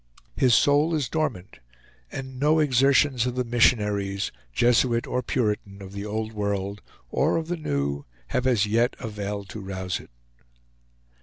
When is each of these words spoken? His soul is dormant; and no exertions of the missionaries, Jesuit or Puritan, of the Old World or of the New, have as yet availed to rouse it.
His 0.35 0.55
soul 0.55 0.95
is 0.95 1.07
dormant; 1.07 1.59
and 2.11 2.39
no 2.39 2.57
exertions 2.57 3.27
of 3.27 3.35
the 3.35 3.43
missionaries, 3.43 4.31
Jesuit 4.51 5.05
or 5.05 5.21
Puritan, 5.21 5.79
of 5.79 5.91
the 5.93 6.07
Old 6.07 6.33
World 6.33 6.81
or 7.11 7.37
of 7.37 7.49
the 7.49 7.55
New, 7.57 8.05
have 8.29 8.47
as 8.47 8.65
yet 8.65 8.95
availed 8.99 9.47
to 9.49 9.59
rouse 9.61 9.99
it. 9.99 10.09